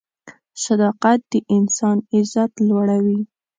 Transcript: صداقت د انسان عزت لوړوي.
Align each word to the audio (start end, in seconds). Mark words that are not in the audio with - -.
صداقت 0.63 1.19
د 1.31 1.33
انسان 1.55 1.97
عزت 2.13 2.51
لوړوي. 2.67 3.19